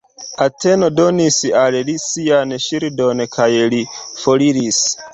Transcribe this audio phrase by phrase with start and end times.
[0.45, 4.87] Ateno donis al li sian ŝildon, kaj li foriris.